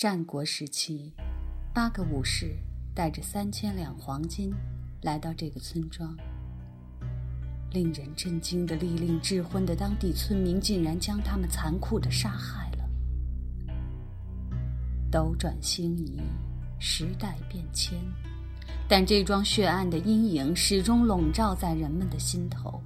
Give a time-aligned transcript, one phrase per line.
[0.00, 1.12] 战国时期，
[1.74, 2.56] 八个武士
[2.94, 4.50] 带着三千两黄金
[5.02, 6.16] 来到这个村庄。
[7.70, 12.88] 令人震惊的利令智昏的当地村民竟然将他们残酷地杀害了。
[15.10, 16.18] 斗转星移，
[16.78, 18.00] 时代变迁，
[18.88, 22.82] 但这桩血案的阴影始终笼罩在人们的心头。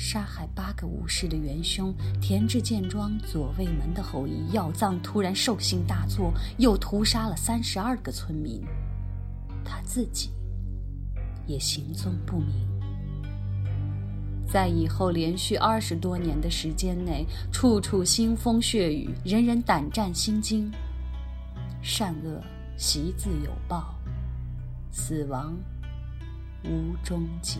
[0.00, 8.64] 杀害八个武士的元凶田志健庄左卫门的后裔药藏突然兽性大作，又屠杀了三十二个村民，
[9.64, 10.30] 他自己
[11.48, 12.54] 也行踪不明。
[14.46, 20.70] 在以后连续二十多年的时间内，处处腥风血雨，人人胆战心惊，
[21.82, 22.40] 善恶
[22.76, 23.96] 习自有报，
[24.92, 25.56] 死亡
[26.64, 27.58] 无终结。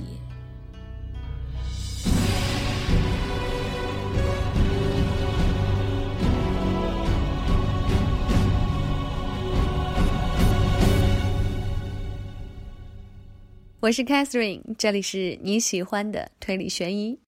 [13.81, 17.21] 我是 Catherine，这里是你喜欢的推理悬疑。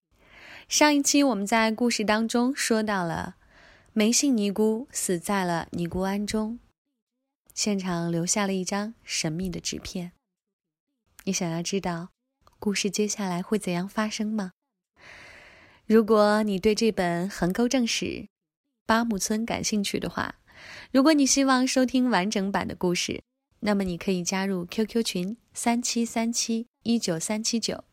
[0.69, 3.37] 上一期我们在故事当中说到了
[3.93, 6.59] 梅姓尼姑死在了尼姑庵中，
[7.55, 10.11] 现场留下了一张神秘的纸片。
[11.23, 12.09] 你想要知道
[12.59, 14.51] 故事接下来会怎样发生吗？
[15.87, 18.27] 如果你对这本横沟正史
[18.85, 20.35] 八木村感兴趣的话，
[20.91, 23.23] 如果你希望收听完整版的故事。
[23.63, 27.85] 那么你可以加入 QQ 群三七三七一九三七九。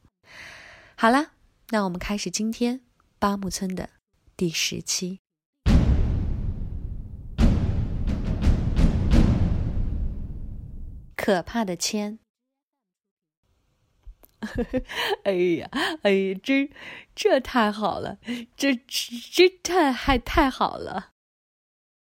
[0.95, 1.31] 好了，
[1.69, 2.81] 那我们开始今天
[3.19, 3.89] 八木村的
[4.36, 5.19] 第十期。
[11.16, 12.19] 可怕的签。
[15.25, 15.69] 哎呀，
[16.03, 16.72] 哎呀，这
[17.16, 18.19] 这太好了，
[18.55, 21.09] 这这太还太好了！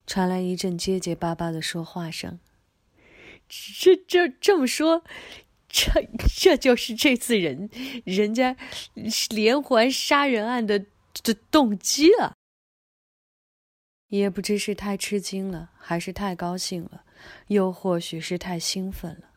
[0.07, 2.39] 传来一阵结结巴巴的说话声。
[3.49, 5.03] 这这这么说，
[5.77, 7.69] 这 这就是这次人
[8.05, 8.57] 人家
[9.29, 10.87] 连环杀人案的
[11.23, 12.33] 的动机了。
[14.09, 17.05] 也不知是太吃惊了，还是太高兴了，
[17.49, 19.31] 又或许是太兴奋了。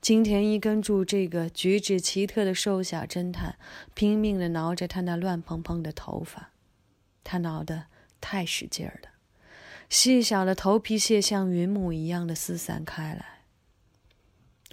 [0.00, 3.58] 金田一根柱这个举止奇特的瘦小侦探，
[3.92, 6.52] 拼命的挠着他那乱蓬蓬的头发，
[7.24, 7.86] 他挠得
[8.20, 9.10] 太使劲儿了，
[9.90, 13.40] 细小的头皮屑像云母一样的四散开来。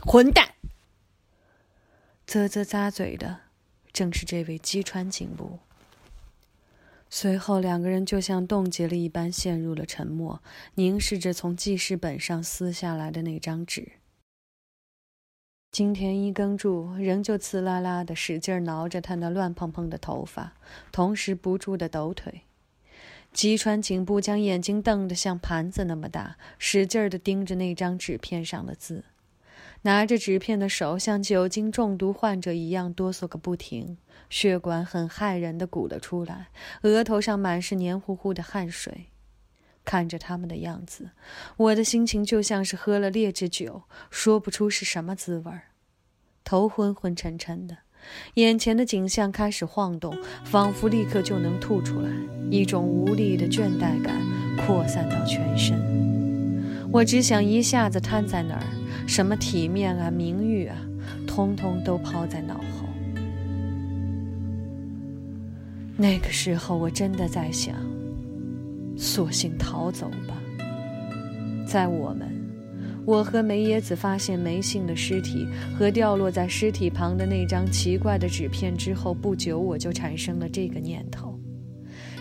[0.06, 0.54] 混蛋！
[2.34, 3.42] 啧啧咂嘴的，
[3.92, 5.60] 正是这位击川警部。
[7.08, 10.42] 随后，两个人就像冻结了一般，陷入了沉默，
[10.74, 13.92] 凝视着从记事本上撕下来的那张纸。
[15.72, 20.54] 金田一耕助仍旧刺啦啦的使劲挠着他那乱蓬蓬的头发，
[20.92, 22.42] 同时不住的抖腿。
[23.32, 29.04] 击川警部将眼睛瞪得像盘子那么大，使劲的盯着那张纸片上的字。
[29.84, 33.98] 拿着纸片的手像酒精中毒患者一样哆嗦个不停，
[34.30, 36.48] 血管很骇人的鼓了出来，
[36.84, 39.08] 额头上满是黏糊糊的汗水。
[39.84, 41.10] 看着他们的样子，
[41.58, 45.64] 我的心情就像是喝了劣质酒，说不出是什么滋味儿，
[46.46, 47.80] 头昏昏沉沉的，
[48.36, 52.10] 眼前的景象开始晃动，仿佛立刻就能吐出来，
[52.50, 54.16] 一种无力的倦怠感
[54.66, 55.78] 扩散到全身。
[56.90, 58.64] 我只想一下子瘫在那儿，
[59.08, 60.78] 什么体面啊、名誉啊，
[61.28, 62.88] 通通都抛在脑后。
[65.96, 67.76] 那个时候，我真的在想，
[68.98, 70.42] 索性逃走吧。
[71.68, 72.28] 在我们，
[73.06, 75.48] 我和梅野子发现梅姓的尸体
[75.78, 81.40] 和掉落在尸体旁的那张奇怪的纸片之后不久，我就产生了这个念头。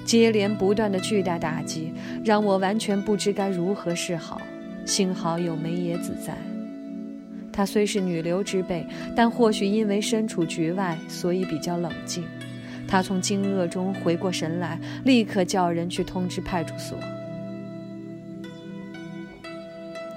[0.04, 1.92] 接连不断的巨大打击，
[2.24, 4.40] 让我完全不知该如何是好。
[4.84, 6.36] 幸好有梅野子在，
[7.52, 12.24] 她虽是女流之辈，但或许因为身处局外，所以比较冷静。
[12.88, 16.98] 她从惊愕中回过神来，立刻叫人去通知派出所。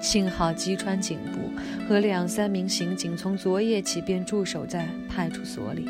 [0.00, 1.50] 幸好吉川警部
[1.88, 5.86] 和两三名刑警从昨夜起便驻守在派出所里，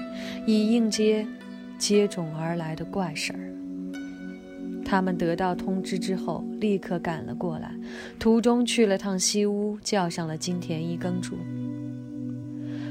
[0.46, 1.26] 以应接
[1.76, 3.55] 接踵而来的怪事儿。
[4.86, 7.74] 他们得到通知之后，立刻赶了过来，
[8.20, 11.36] 途中去了趟西屋，叫上了金田一耕助。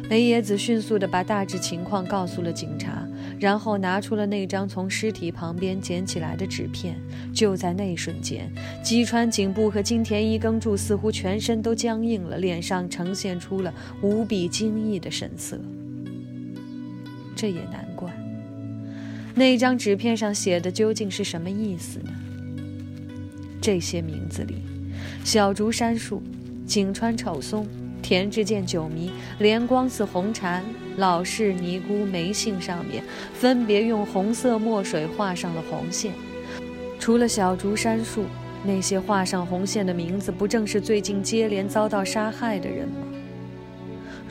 [0.07, 3.07] 梅野子迅速地把大致情况告诉了警察，
[3.39, 6.95] 然后拿出了那张从尸体旁边捡起来的纸片。
[7.33, 8.51] 就在那一瞬间，
[8.83, 15.57] 吉川警部和金田一耕助似乎全身都僵硬了，脸上呈现出了无比惊异的神色。
[17.35, 18.24] 这也难怪。
[19.37, 22.11] 那张纸片上写的究竟是什么意思呢？
[23.61, 24.61] 这些名字里，
[25.25, 26.23] 小竹山树、
[26.65, 27.67] 井川丑松、
[28.01, 30.63] 田志健九迷、莲光寺红禅、
[30.95, 33.03] 老式尼姑梅姓上面，
[33.33, 36.13] 分别用红色墨水画上了红线。
[36.97, 38.23] 除了小竹山树，
[38.63, 42.95] 那些画上红线的名字，不正是最近接连遭到杀害的人吗？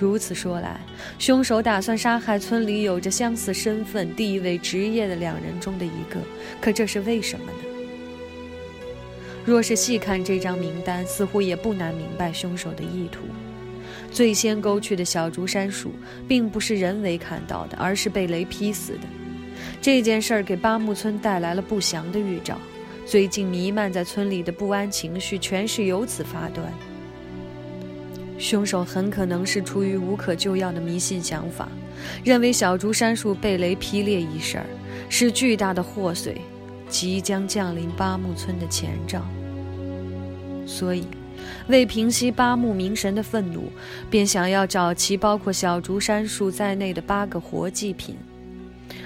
[0.05, 0.79] 如此说来，
[1.19, 6.21] 凶手打算杀害村里有着相似身份、地位、职业的两人中的一个。
[6.61, 7.59] 可这是为什么呢？
[9.47, 13.23] 若是细看这张名单，似乎也不难明白凶手的意图。
[14.13, 15.91] 最先勾去的小竹山鼠，
[16.29, 19.09] 并不是人为砍到的，而是被雷劈死的。
[19.81, 22.59] 这件事儿给八木村带来了不祥的预兆。
[23.07, 26.71] 最近弥漫在村里的不安情绪，全是由此发端。
[28.39, 31.69] 凶手很可能是出于无可救药的迷信想法，
[32.23, 34.61] 认为小竹山树被雷劈裂一事
[35.09, 36.37] 是巨大的祸祟，
[36.89, 39.23] 即将降临八木村的前兆。
[40.67, 41.07] 所以，
[41.69, 43.71] 为平息八木冥神的愤怒，
[44.11, 48.17] 便想要找齐包括小竹山树在内的八个活祭品。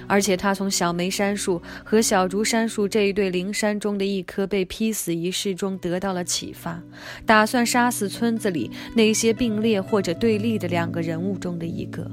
[0.07, 6.83] 而且他从小梅杉树和小竹杉树这一对灵山中的一棵被劈死一事中得到了启发，
[7.27, 12.11] 打算杀死村子里那些并列或者对立的两个人物中的一个。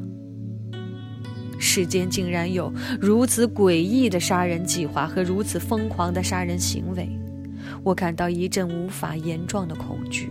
[1.58, 7.10] 世间竟然有如此诡异的杀人计划和如此疯狂的杀人行为，
[7.82, 10.30] 我感到一阵无法言状的恐惧，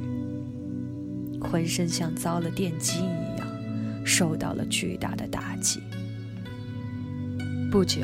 [1.40, 3.48] 浑身像遭了电击一样，
[4.04, 5.80] 受到了巨大的打击。
[7.74, 8.02] 不久，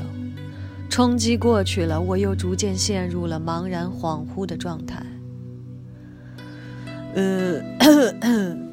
[0.89, 5.01] 冲击过去了，我又逐渐陷入了茫然恍惚的状态。
[7.15, 7.63] 呃，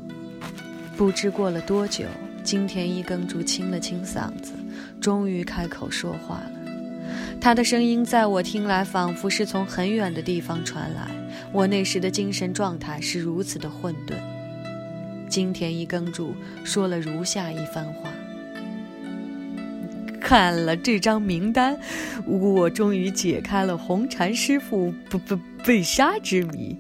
[0.98, 2.06] 不知过了多久，
[2.44, 4.54] 金田一耕助清了清嗓子，
[5.00, 6.52] 终于开口说话了。
[7.40, 11.12] 他的声音在我听来，仿佛是从很远的地方传来。
[11.54, 14.16] 我那时的精神状态是如此的混沌。
[15.30, 16.34] 金田一耕助
[16.64, 18.10] 说了如下一番话。
[20.28, 21.80] 看了这张名单，
[22.26, 26.76] 我终于解开了红禅师傅不不被杀之谜。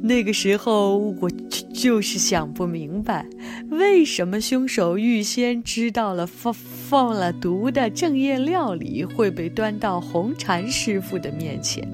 [0.00, 1.28] 那个时候，我
[1.74, 3.26] 就是想不明白，
[3.68, 11.86] 为什么凶手预先知道了放放了毒的正宴料理会被端到红禅师傅的面前。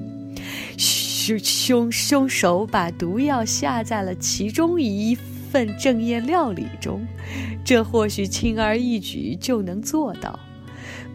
[0.77, 5.13] 凶凶凶手把毒药下在了其中一
[5.51, 7.05] 份正宴料理中，
[7.65, 10.39] 这或许轻而易举就能做到。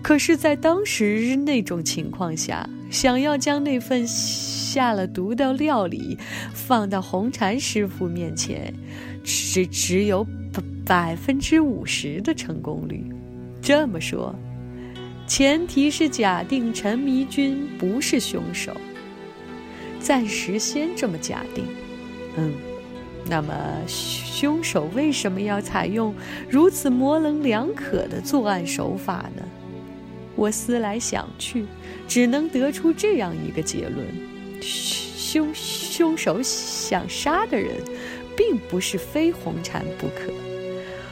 [0.03, 6.19] 可是，在当时那种情况下，想要将那份下了毒的料理
[6.53, 8.75] 放到红禅师傅面前，
[9.23, 13.05] 只只有百百分之五十的成功率。
[13.63, 14.35] 这么说，
[15.27, 18.77] 前提是假定陈迷君不是凶手。
[20.01, 21.65] 暂时先这么假定。
[22.37, 22.53] 嗯，
[23.27, 23.55] 那么
[23.87, 26.13] 凶手为什么要采用
[26.51, 29.43] 如此模棱两可的作案手法呢？
[30.43, 31.67] 我思来想去，
[32.09, 34.05] 只能得出这样一个结论：
[34.61, 37.77] 凶凶手想杀的人，
[38.37, 40.33] 并不是非红婵不可。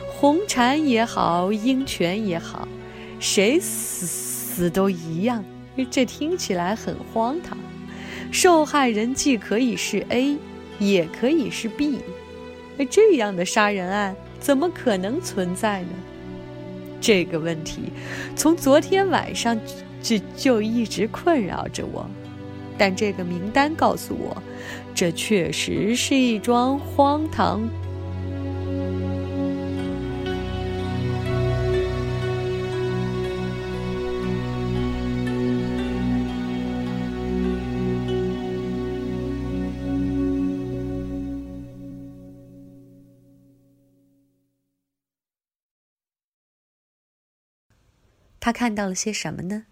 [0.08, 2.66] 红婵也好，鹰泉也好，
[3.20, 5.44] 谁死死都一样。
[5.92, 7.56] 这听起来很荒唐。
[8.32, 10.36] 受害人既可以是 A，
[10.80, 12.00] 也可以是 B。
[12.90, 15.88] 这样的杀人案怎么可能存在呢？
[17.00, 17.90] 这个问题，
[18.36, 19.58] 从昨天晚上
[20.02, 22.08] 就就一直困扰着我，
[22.76, 24.42] 但这个名单告诉我，
[24.94, 27.68] 这确实是一桩荒唐。
[48.40, 49.64] 他看到了些什么呢？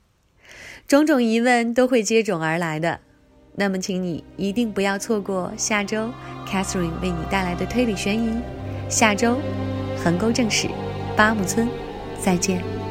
[0.87, 3.01] 种种疑问都会接踵而来的。
[3.57, 6.13] 那么，请你一定不要错过下周
[6.47, 8.41] Catherine 为你带来的推理悬疑。
[8.89, 9.41] 下周，
[9.97, 10.69] 横沟正史，
[11.17, 11.69] 八木村，
[12.23, 12.88] 再见。